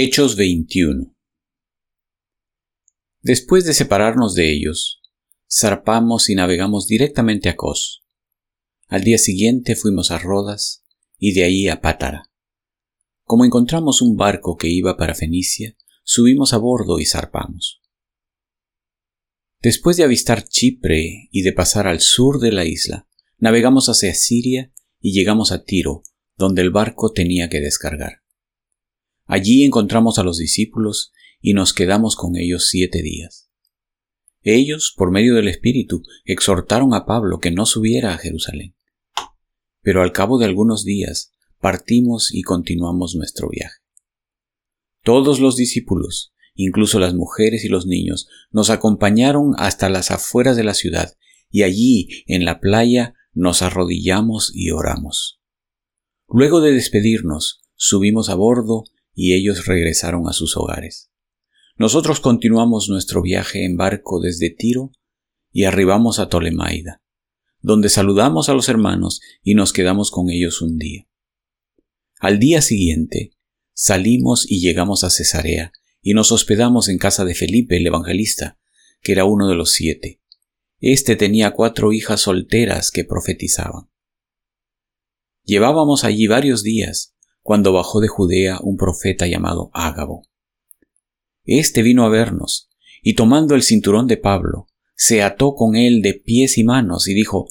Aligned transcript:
Hechos 0.00 0.36
21 0.36 1.12
Después 3.20 3.64
de 3.64 3.74
separarnos 3.74 4.36
de 4.36 4.52
ellos, 4.52 5.02
zarpamos 5.52 6.30
y 6.30 6.36
navegamos 6.36 6.86
directamente 6.86 7.48
a 7.48 7.56
Cos. 7.56 8.04
Al 8.86 9.02
día 9.02 9.18
siguiente 9.18 9.74
fuimos 9.74 10.12
a 10.12 10.18
Rodas 10.20 10.84
y 11.18 11.32
de 11.32 11.42
ahí 11.42 11.66
a 11.66 11.80
Pátara. 11.80 12.30
Como 13.24 13.44
encontramos 13.44 14.00
un 14.00 14.16
barco 14.16 14.56
que 14.56 14.68
iba 14.68 14.96
para 14.96 15.16
Fenicia, 15.16 15.76
subimos 16.04 16.52
a 16.52 16.58
bordo 16.58 17.00
y 17.00 17.04
zarpamos. 17.04 17.82
Después 19.60 19.96
de 19.96 20.04
avistar 20.04 20.46
Chipre 20.46 21.28
y 21.32 21.42
de 21.42 21.52
pasar 21.52 21.88
al 21.88 21.98
sur 21.98 22.38
de 22.38 22.52
la 22.52 22.64
isla, 22.64 23.08
navegamos 23.38 23.88
hacia 23.88 24.14
Siria 24.14 24.72
y 25.00 25.10
llegamos 25.10 25.50
a 25.50 25.64
Tiro, 25.64 26.04
donde 26.36 26.62
el 26.62 26.70
barco 26.70 27.10
tenía 27.10 27.48
que 27.48 27.60
descargar. 27.60 28.22
Allí 29.28 29.64
encontramos 29.64 30.18
a 30.18 30.24
los 30.24 30.38
discípulos 30.38 31.12
y 31.40 31.52
nos 31.52 31.74
quedamos 31.74 32.16
con 32.16 32.36
ellos 32.36 32.68
siete 32.68 33.02
días. 33.02 33.50
Ellos, 34.42 34.94
por 34.96 35.10
medio 35.10 35.34
del 35.34 35.48
Espíritu, 35.48 36.02
exhortaron 36.24 36.94
a 36.94 37.04
Pablo 37.04 37.38
que 37.38 37.50
no 37.50 37.66
subiera 37.66 38.14
a 38.14 38.18
Jerusalén. 38.18 38.74
Pero 39.82 40.02
al 40.02 40.12
cabo 40.12 40.38
de 40.38 40.46
algunos 40.46 40.82
días 40.82 41.34
partimos 41.60 42.32
y 42.32 42.42
continuamos 42.42 43.14
nuestro 43.16 43.50
viaje. 43.50 43.76
Todos 45.04 45.40
los 45.40 45.56
discípulos, 45.56 46.32
incluso 46.54 46.98
las 46.98 47.14
mujeres 47.14 47.64
y 47.66 47.68
los 47.68 47.86
niños, 47.86 48.28
nos 48.50 48.70
acompañaron 48.70 49.52
hasta 49.58 49.90
las 49.90 50.10
afueras 50.10 50.56
de 50.56 50.64
la 50.64 50.74
ciudad, 50.74 51.14
y 51.50 51.64
allí, 51.64 52.08
en 52.26 52.46
la 52.46 52.60
playa, 52.60 53.14
nos 53.34 53.60
arrodillamos 53.60 54.52
y 54.54 54.70
oramos. 54.70 55.40
Luego 56.28 56.62
de 56.62 56.72
despedirnos, 56.72 57.60
subimos 57.74 58.30
a 58.30 58.34
bordo 58.34 58.84
y 59.20 59.34
ellos 59.34 59.66
regresaron 59.66 60.28
a 60.28 60.32
sus 60.32 60.56
hogares. 60.56 61.10
Nosotros 61.76 62.20
continuamos 62.20 62.88
nuestro 62.88 63.20
viaje 63.20 63.64
en 63.64 63.76
barco 63.76 64.20
desde 64.20 64.48
Tiro 64.48 64.92
y 65.50 65.64
arribamos 65.64 66.20
a 66.20 66.28
Tolemaida, 66.28 67.02
donde 67.60 67.88
saludamos 67.88 68.48
a 68.48 68.54
los 68.54 68.68
hermanos 68.68 69.20
y 69.42 69.56
nos 69.56 69.72
quedamos 69.72 70.12
con 70.12 70.30
ellos 70.30 70.62
un 70.62 70.78
día. 70.78 71.08
Al 72.20 72.38
día 72.38 72.62
siguiente 72.62 73.32
salimos 73.74 74.48
y 74.48 74.60
llegamos 74.60 75.02
a 75.02 75.10
Cesarea 75.10 75.72
y 76.00 76.14
nos 76.14 76.30
hospedamos 76.30 76.88
en 76.88 76.98
casa 76.98 77.24
de 77.24 77.34
Felipe 77.34 77.78
el 77.78 77.88
evangelista, 77.88 78.60
que 79.02 79.10
era 79.10 79.24
uno 79.24 79.48
de 79.48 79.56
los 79.56 79.72
siete. 79.72 80.20
Este 80.78 81.16
tenía 81.16 81.50
cuatro 81.50 81.92
hijas 81.92 82.20
solteras 82.20 82.92
que 82.92 83.04
profetizaban. 83.04 83.90
Llevábamos 85.42 86.04
allí 86.04 86.28
varios 86.28 86.62
días 86.62 87.16
cuando 87.48 87.72
bajó 87.72 88.00
de 88.00 88.08
Judea 88.08 88.58
un 88.60 88.76
profeta 88.76 89.26
llamado 89.26 89.70
Ágabo. 89.72 90.28
Este 91.44 91.80
vino 91.80 92.04
a 92.04 92.10
vernos, 92.10 92.68
y 93.02 93.14
tomando 93.14 93.54
el 93.54 93.62
cinturón 93.62 94.06
de 94.06 94.18
Pablo, 94.18 94.66
se 94.94 95.22
ató 95.22 95.54
con 95.54 95.74
él 95.74 96.02
de 96.02 96.12
pies 96.12 96.58
y 96.58 96.64
manos 96.64 97.08
y 97.08 97.14
dijo, 97.14 97.48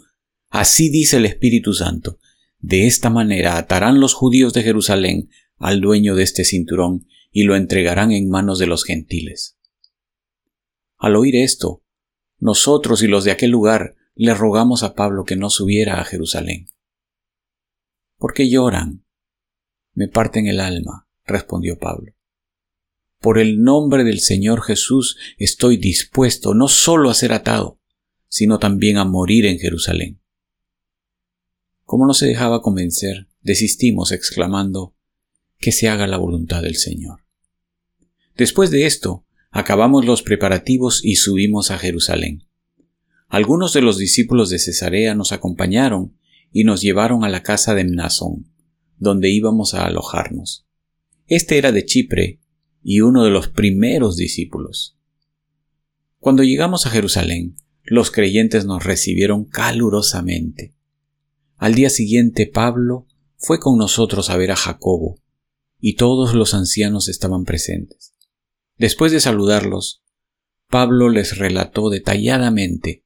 Así 0.51 0.91
dice 0.91 1.17
el 1.17 1.25
Espíritu 1.25 1.73
Santo, 1.73 2.19
de 2.59 2.85
esta 2.85 3.09
manera 3.09 3.57
atarán 3.57 3.99
los 3.99 4.13
judíos 4.13 4.53
de 4.53 4.61
Jerusalén 4.61 5.31
al 5.57 5.81
dueño 5.81 6.13
de 6.13 6.21
este 6.21 6.45
cinturón 6.45 7.07
y 7.31 7.45
lo 7.45 7.55
entregarán 7.55 8.11
en 8.11 8.29
manos 8.29 8.59
de 8.59 8.67
los 8.67 8.83
gentiles. 8.83 9.57
Al 10.97 11.15
oír 11.15 11.37
esto, 11.37 11.81
nosotros 12.37 13.01
y 13.01 13.07
los 13.07 13.23
de 13.23 13.31
aquel 13.31 13.49
lugar 13.49 13.95
le 14.13 14.35
rogamos 14.35 14.83
a 14.83 14.93
Pablo 14.93 15.23
que 15.23 15.37
no 15.37 15.49
subiera 15.49 15.99
a 15.99 16.05
Jerusalén. 16.05 16.67
¿Por 18.19 18.35
qué 18.35 18.47
lloran? 18.47 19.06
Me 19.97 20.07
parten 20.07 20.45
el 20.45 20.59
alma, 20.59 21.07
respondió 21.25 21.79
Pablo. 21.79 22.13
Por 23.19 23.39
el 23.39 23.63
nombre 23.63 24.03
del 24.03 24.19
Señor 24.19 24.61
Jesús 24.61 25.17
estoy 25.39 25.77
dispuesto 25.77 26.53
no 26.53 26.67
solo 26.67 27.09
a 27.09 27.15
ser 27.15 27.33
atado, 27.33 27.79
sino 28.27 28.59
también 28.59 28.97
a 28.97 29.05
morir 29.05 29.47
en 29.47 29.57
Jerusalén. 29.57 30.21
Como 31.83 32.05
no 32.05 32.13
se 32.13 32.27
dejaba 32.27 32.61
convencer, 32.61 33.27
desistimos 33.41 34.11
exclamando, 34.11 34.93
que 35.57 35.71
se 35.71 35.89
haga 35.89 36.05
la 36.05 36.17
voluntad 36.17 36.61
del 36.61 36.75
Señor. 36.75 37.21
Después 38.35 38.69
de 38.69 38.85
esto, 38.85 39.25
acabamos 39.49 40.05
los 40.05 40.21
preparativos 40.21 41.03
y 41.03 41.15
subimos 41.15 41.71
a 41.71 41.79
Jerusalén. 41.79 42.43
Algunos 43.29 43.73
de 43.73 43.81
los 43.81 43.97
discípulos 43.97 44.51
de 44.51 44.59
Cesarea 44.59 45.15
nos 45.15 45.31
acompañaron 45.31 46.15
y 46.51 46.65
nos 46.65 46.81
llevaron 46.81 47.23
a 47.23 47.29
la 47.29 47.41
casa 47.41 47.73
de 47.73 47.83
Mnasón, 47.83 48.53
donde 48.97 49.29
íbamos 49.29 49.73
a 49.73 49.85
alojarnos. 49.85 50.65
Este 51.27 51.57
era 51.57 51.71
de 51.71 51.85
Chipre 51.85 52.39
y 52.83 53.01
uno 53.01 53.23
de 53.23 53.31
los 53.31 53.49
primeros 53.49 54.15
discípulos. 54.15 54.97
Cuando 56.19 56.43
llegamos 56.43 56.85
a 56.85 56.89
Jerusalén, 56.89 57.55
los 57.83 58.11
creyentes 58.11 58.65
nos 58.65 58.83
recibieron 58.83 59.45
calurosamente. 59.45 60.73
Al 61.57 61.75
día 61.75 61.89
siguiente 61.89 62.47
Pablo 62.47 63.07
fue 63.37 63.59
con 63.59 63.77
nosotros 63.77 64.29
a 64.29 64.37
ver 64.37 64.51
a 64.51 64.55
Jacobo, 64.55 65.21
y 65.79 65.95
todos 65.95 66.33
los 66.33 66.53
ancianos 66.53 67.07
estaban 67.07 67.45
presentes. 67.45 68.13
Después 68.77 69.11
de 69.11 69.19
saludarlos, 69.19 70.03
Pablo 70.69 71.09
les 71.09 71.37
relató 71.37 71.89
detalladamente 71.89 73.05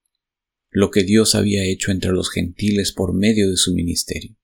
lo 0.70 0.90
que 0.90 1.04
Dios 1.04 1.36
había 1.36 1.64
hecho 1.66 1.92
entre 1.92 2.12
los 2.12 2.30
gentiles 2.30 2.92
por 2.92 3.14
medio 3.14 3.50
de 3.50 3.58
su 3.58 3.74
ministerio. 3.74 4.36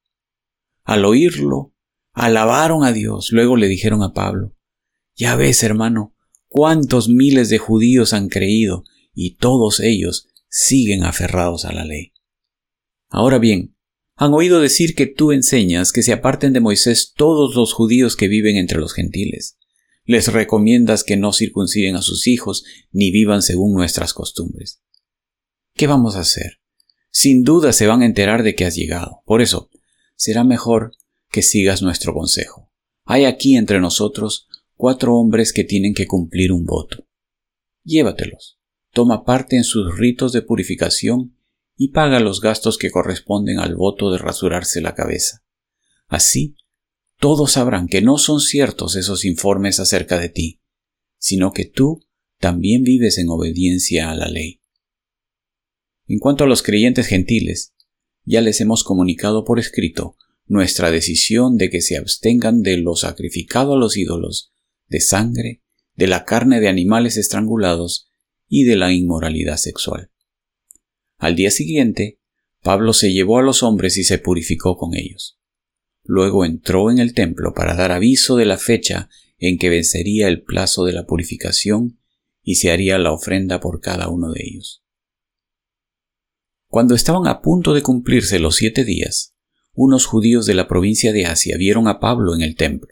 Al 0.88 1.04
oírlo, 1.04 1.76
alabaron 2.14 2.86
a 2.86 2.94
Dios. 2.94 3.34
Luego 3.34 3.58
le 3.58 3.68
dijeron 3.68 4.04
a 4.04 4.14
Pablo, 4.14 4.56
Ya 5.18 5.36
ves, 5.36 5.62
hermano, 5.64 6.16
cuántos 6.48 7.10
miles 7.10 7.50
de 7.50 7.58
judíos 7.58 8.14
han 8.14 8.30
creído 8.30 8.86
y 9.14 9.36
todos 9.36 9.82
ellos 9.82 10.30
siguen 10.48 11.04
aferrados 11.04 11.66
a 11.66 11.74
la 11.74 11.84
ley. 11.84 12.14
Ahora 13.10 13.38
bien, 13.38 13.76
han 14.16 14.34
oído 14.34 14.62
decir 14.62 14.96
que 14.96 15.08
tú 15.08 15.34
enseñas 15.34 15.92
que 15.92 16.04
se 16.04 16.14
aparten 16.14 16.54
de 16.54 16.62
Moisés 16.62 17.12
todos 17.14 17.54
los 17.54 17.74
judíos 17.74 18.16
que 18.16 18.30
viven 18.30 18.56
entre 18.56 18.80
los 18.80 18.94
gentiles. 18.94 19.58
Les 20.06 20.32
recomiendas 20.32 21.04
que 21.04 21.18
no 21.18 21.34
circunciden 21.34 21.98
a 21.98 22.02
sus 22.02 22.28
hijos 22.28 22.64
ni 22.92 23.12
vivan 23.12 23.42
según 23.42 23.74
nuestras 23.74 24.14
costumbres. 24.14 24.82
¿Qué 25.74 25.86
vamos 25.86 26.16
a 26.16 26.22
hacer? 26.22 26.62
Sin 27.12 27.44
duda 27.44 27.74
se 27.74 27.88
van 27.88 28.04
a 28.04 28.06
enterar 28.06 28.44
de 28.44 28.56
que 28.56 28.64
has 28.64 28.76
llegado. 28.76 29.22
Por 29.26 29.42
eso, 29.42 29.70
será 30.18 30.44
mejor 30.44 30.98
que 31.32 31.42
sigas 31.42 31.82
nuestro 31.82 32.14
consejo. 32.14 32.70
Hay 33.06 33.24
aquí 33.24 33.56
entre 33.56 33.80
nosotros 33.80 34.48
cuatro 34.76 35.16
hombres 35.16 35.54
que 35.54 35.64
tienen 35.64 35.94
que 35.94 36.08
cumplir 36.08 36.52
un 36.52 36.66
voto. 36.66 37.08
Llévatelos, 37.84 38.60
toma 38.92 39.24
parte 39.24 39.56
en 39.56 39.64
sus 39.64 39.98
ritos 39.98 40.34
de 40.34 40.42
purificación 40.42 41.38
y 41.78 41.90
paga 41.90 42.20
los 42.20 42.42
gastos 42.42 42.78
que 42.78 42.92
corresponden 42.92 43.60
al 43.60 43.76
voto 43.76 44.12
de 44.12 44.18
rasurarse 44.18 44.82
la 44.82 44.96
cabeza. 44.96 45.44
Así, 46.08 46.58
todos 47.20 47.54
sabrán 47.54 47.88
que 47.88 48.02
no 48.02 48.18
son 48.18 48.42
ciertos 48.42 48.96
esos 48.96 49.26
informes 49.26 49.80
acerca 49.80 50.20
de 50.20 50.30
ti, 50.30 50.62
sino 51.18 51.54
que 51.54 51.66
tú 51.66 52.04
también 52.40 52.84
vives 52.84 53.18
en 53.18 53.30
obediencia 53.30 54.10
a 54.10 54.16
la 54.16 54.28
ley. 54.28 54.62
En 56.08 56.20
cuanto 56.20 56.44
a 56.44 56.48
los 56.48 56.64
creyentes 56.64 57.08
gentiles, 57.08 57.74
ya 58.28 58.42
les 58.42 58.60
hemos 58.60 58.84
comunicado 58.84 59.46
por 59.46 59.58
escrito 59.58 60.18
nuestra 60.46 60.92
decisión 60.92 61.58
de 61.58 61.70
que 61.70 61.82
se 61.82 61.98
abstengan 61.98 62.62
de 62.62 62.78
lo 62.78 62.96
sacrificado 62.96 63.74
a 63.74 63.78
los 63.78 63.96
ídolos, 63.96 64.52
de 64.88 65.00
sangre, 65.00 65.64
de 65.96 66.08
la 66.08 66.26
carne 66.26 66.60
de 66.60 66.68
animales 66.68 67.16
estrangulados 67.16 68.10
y 68.50 68.66
de 68.66 68.76
la 68.76 68.92
inmoralidad 68.92 69.56
sexual. 69.56 70.12
Al 71.18 71.36
día 71.36 71.52
siguiente, 71.52 72.20
Pablo 72.62 72.92
se 72.92 73.14
llevó 73.14 73.40
a 73.40 73.44
los 73.44 73.64
hombres 73.64 73.98
y 73.98 74.04
se 74.04 74.18
purificó 74.18 74.76
con 74.76 74.94
ellos. 74.94 75.40
Luego 76.04 76.44
entró 76.44 76.92
en 76.92 77.00
el 77.00 77.14
templo 77.14 77.54
para 77.54 77.76
dar 77.76 77.94
aviso 77.94 78.36
de 78.36 78.46
la 78.46 78.58
fecha 78.58 79.10
en 79.38 79.58
que 79.58 79.70
vencería 79.70 80.28
el 80.28 80.44
plazo 80.44 80.84
de 80.84 80.92
la 80.92 81.06
purificación 81.06 82.00
y 82.44 82.56
se 82.56 82.72
haría 82.72 82.98
la 82.98 83.14
ofrenda 83.14 83.62
por 83.62 83.80
cada 83.80 84.10
uno 84.10 84.32
de 84.32 84.42
ellos. 84.44 84.84
Cuando 86.78 86.94
estaban 86.94 87.26
a 87.26 87.42
punto 87.42 87.74
de 87.74 87.82
cumplirse 87.82 88.38
los 88.38 88.58
siete 88.58 88.86
días, 88.86 89.34
unos 89.74 90.06
judíos 90.06 90.46
de 90.46 90.54
la 90.54 90.68
provincia 90.68 91.12
de 91.12 91.26
Asia 91.26 91.58
vieron 91.58 91.88
a 91.88 92.00
Pablo 92.00 92.36
en 92.36 92.44
el 92.44 92.56
templo. 92.56 92.90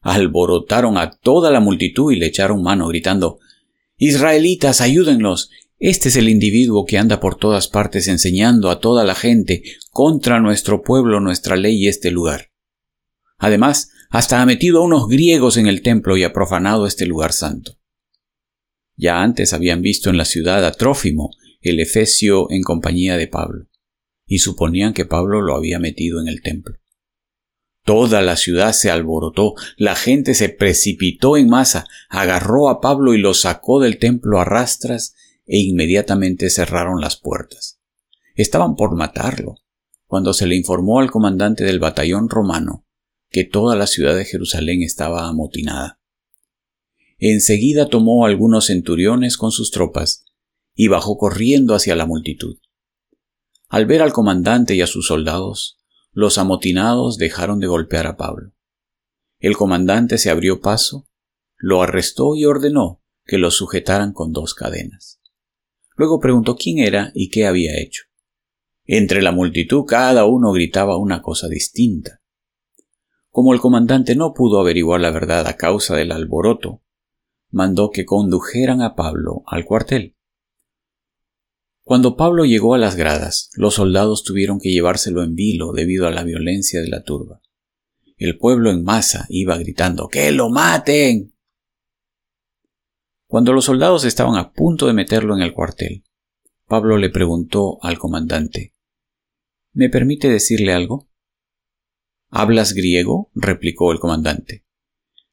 Alborotaron 0.00 0.98
a 0.98 1.12
toda 1.12 1.52
la 1.52 1.60
multitud 1.60 2.10
y 2.10 2.16
le 2.16 2.26
echaron 2.26 2.64
mano, 2.64 2.88
gritando 2.88 3.38
Israelitas, 3.96 4.80
ayúdenlos. 4.80 5.50
Este 5.78 6.08
es 6.08 6.16
el 6.16 6.28
individuo 6.28 6.84
que 6.84 6.98
anda 6.98 7.20
por 7.20 7.36
todas 7.36 7.68
partes 7.68 8.08
enseñando 8.08 8.70
a 8.72 8.80
toda 8.80 9.04
la 9.04 9.14
gente 9.14 9.62
contra 9.92 10.40
nuestro 10.40 10.82
pueblo, 10.82 11.20
nuestra 11.20 11.54
ley 11.54 11.76
y 11.76 11.86
este 11.86 12.10
lugar. 12.10 12.50
Además, 13.38 13.92
hasta 14.10 14.42
ha 14.42 14.46
metido 14.46 14.80
a 14.80 14.84
unos 14.84 15.06
griegos 15.06 15.58
en 15.58 15.68
el 15.68 15.82
templo 15.82 16.16
y 16.16 16.24
ha 16.24 16.32
profanado 16.32 16.88
este 16.88 17.06
lugar 17.06 17.32
santo. 17.32 17.78
Ya 18.96 19.22
antes 19.22 19.52
habían 19.52 19.80
visto 19.80 20.10
en 20.10 20.16
la 20.16 20.24
ciudad 20.24 20.64
a 20.64 20.72
Trófimo, 20.72 21.30
el 21.62 21.80
Efesio 21.80 22.50
en 22.50 22.62
compañía 22.62 23.16
de 23.16 23.28
Pablo, 23.28 23.68
y 24.26 24.38
suponían 24.38 24.92
que 24.92 25.06
Pablo 25.06 25.40
lo 25.40 25.56
había 25.56 25.78
metido 25.78 26.20
en 26.20 26.28
el 26.28 26.42
templo. 26.42 26.76
Toda 27.84 28.22
la 28.22 28.36
ciudad 28.36 28.72
se 28.72 28.90
alborotó, 28.90 29.54
la 29.76 29.96
gente 29.96 30.34
se 30.34 30.48
precipitó 30.48 31.36
en 31.36 31.48
masa, 31.48 31.86
agarró 32.08 32.68
a 32.68 32.80
Pablo 32.80 33.14
y 33.14 33.18
lo 33.18 33.34
sacó 33.34 33.80
del 33.80 33.98
templo 33.98 34.40
a 34.40 34.44
rastras 34.44 35.14
e 35.46 35.58
inmediatamente 35.58 36.50
cerraron 36.50 37.00
las 37.00 37.16
puertas. 37.16 37.80
Estaban 38.34 38.76
por 38.76 38.94
matarlo, 38.94 39.56
cuando 40.06 40.32
se 40.32 40.46
le 40.46 40.56
informó 40.56 41.00
al 41.00 41.10
comandante 41.10 41.64
del 41.64 41.80
batallón 41.80 42.28
romano 42.28 42.86
que 43.30 43.44
toda 43.44 43.74
la 43.76 43.86
ciudad 43.86 44.14
de 44.14 44.26
Jerusalén 44.26 44.82
estaba 44.82 45.26
amotinada. 45.26 45.98
Enseguida 47.18 47.88
tomó 47.88 48.26
algunos 48.26 48.66
centuriones 48.66 49.36
con 49.36 49.52
sus 49.52 49.70
tropas 49.70 50.26
y 50.74 50.88
bajó 50.88 51.16
corriendo 51.16 51.74
hacia 51.74 51.96
la 51.96 52.06
multitud. 52.06 52.58
Al 53.68 53.86
ver 53.86 54.02
al 54.02 54.12
comandante 54.12 54.74
y 54.74 54.82
a 54.82 54.86
sus 54.86 55.06
soldados, 55.06 55.78
los 56.12 56.38
amotinados 56.38 57.16
dejaron 57.16 57.58
de 57.58 57.66
golpear 57.66 58.06
a 58.06 58.16
Pablo. 58.16 58.52
El 59.38 59.56
comandante 59.56 60.18
se 60.18 60.30
abrió 60.30 60.60
paso, 60.60 61.08
lo 61.56 61.82
arrestó 61.82 62.36
y 62.36 62.44
ordenó 62.44 63.02
que 63.24 63.38
lo 63.38 63.50
sujetaran 63.50 64.12
con 64.12 64.32
dos 64.32 64.54
cadenas. 64.54 65.20
Luego 65.96 66.20
preguntó 66.20 66.56
quién 66.56 66.78
era 66.78 67.12
y 67.14 67.30
qué 67.30 67.46
había 67.46 67.78
hecho. 67.80 68.04
Entre 68.84 69.22
la 69.22 69.32
multitud 69.32 69.84
cada 69.86 70.24
uno 70.26 70.52
gritaba 70.52 70.96
una 70.96 71.22
cosa 71.22 71.48
distinta. 71.48 72.20
Como 73.30 73.54
el 73.54 73.60
comandante 73.60 74.14
no 74.14 74.34
pudo 74.34 74.60
averiguar 74.60 75.00
la 75.00 75.10
verdad 75.10 75.46
a 75.46 75.56
causa 75.56 75.96
del 75.96 76.12
alboroto, 76.12 76.82
mandó 77.50 77.90
que 77.90 78.04
condujeran 78.04 78.82
a 78.82 78.94
Pablo 78.94 79.42
al 79.46 79.64
cuartel. 79.64 80.16
Cuando 81.84 82.16
Pablo 82.16 82.44
llegó 82.44 82.74
a 82.74 82.78
las 82.78 82.94
gradas, 82.94 83.50
los 83.54 83.74
soldados 83.74 84.22
tuvieron 84.22 84.60
que 84.60 84.70
llevárselo 84.70 85.22
en 85.22 85.34
vilo 85.34 85.72
debido 85.72 86.06
a 86.06 86.12
la 86.12 86.22
violencia 86.22 86.80
de 86.80 86.88
la 86.88 87.02
turba. 87.02 87.42
El 88.16 88.38
pueblo 88.38 88.70
en 88.70 88.84
masa 88.84 89.26
iba 89.28 89.58
gritando 89.58 90.08
¡Que 90.08 90.30
lo 90.30 90.48
maten! 90.48 91.34
Cuando 93.26 93.52
los 93.52 93.64
soldados 93.64 94.04
estaban 94.04 94.36
a 94.36 94.52
punto 94.52 94.86
de 94.86 94.92
meterlo 94.92 95.34
en 95.34 95.42
el 95.42 95.52
cuartel, 95.52 96.04
Pablo 96.66 96.98
le 96.98 97.10
preguntó 97.10 97.82
al 97.82 97.98
comandante 97.98 98.74
¿Me 99.72 99.88
permite 99.88 100.28
decirle 100.28 100.72
algo? 100.72 101.10
¿Hablas 102.28 102.74
griego? 102.74 103.30
replicó 103.34 103.90
el 103.90 103.98
comandante. 103.98 104.64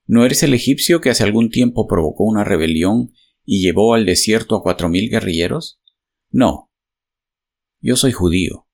¿No 0.05 0.25
eres 0.25 0.41
el 0.41 0.55
egipcio 0.55 0.99
que 0.99 1.11
hace 1.11 1.23
algún 1.23 1.51
tiempo 1.51 1.87
provocó 1.87 2.23
una 2.23 2.43
rebelión 2.43 3.11
y 3.45 3.61
llevó 3.61 3.93
al 3.93 4.05
desierto 4.05 4.55
a 4.55 4.63
cuatro 4.63 4.89
mil 4.89 5.09
guerrilleros? 5.09 5.79
No. 6.31 6.69
Yo 7.79 7.95
soy 7.95 8.11
judío, 8.11 8.67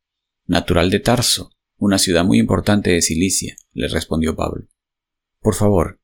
natural 0.45 0.89
de 0.89 0.99
Tarso, 0.99 1.51
una 1.77 1.97
ciudad 1.97 2.25
muy 2.25 2.39
importante 2.39 2.91
de 2.91 3.01
Cilicia, 3.01 3.55
le 3.71 3.87
respondió 3.87 4.35
Pablo. 4.35 4.67
Por 5.39 5.55
favor, 5.55 6.01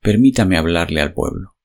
permítame 0.00 0.56
hablarle 0.56 1.02
al 1.02 1.12
pueblo. 1.12 1.56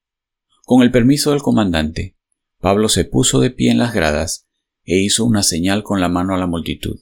Con 0.66 0.82
el 0.82 0.92
permiso 0.92 1.32
del 1.32 1.42
comandante, 1.42 2.18
Pablo 2.60 2.90
se 2.90 3.06
puso 3.06 3.40
de 3.40 3.52
pie 3.52 3.72
en 3.72 3.78
las 3.78 3.94
gradas 3.94 4.48
e 4.84 4.98
hizo 4.98 5.24
una 5.24 5.44
señal 5.44 5.84
con 5.84 6.02
la 6.02 6.10
mano 6.10 6.34
a 6.34 6.38
la 6.38 6.48
multitud. 6.48 7.00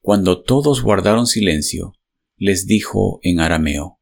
Cuando 0.00 0.42
todos 0.42 0.82
guardaron 0.82 1.26
silencio, 1.26 1.92
les 2.36 2.66
dijo 2.66 3.20
en 3.22 3.38
arameo, 3.38 3.97